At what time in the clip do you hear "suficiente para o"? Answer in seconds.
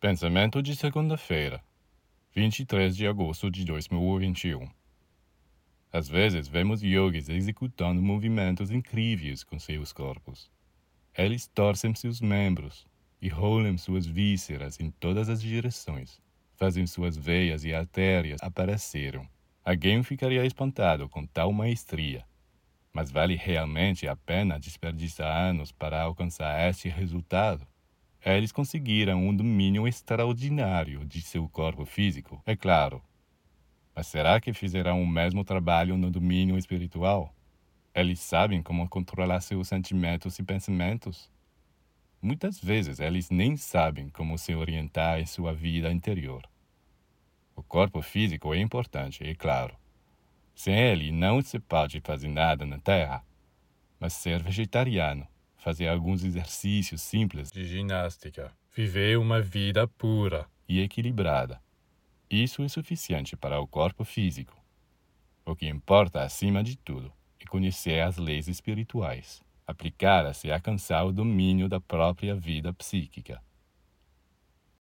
62.68-63.66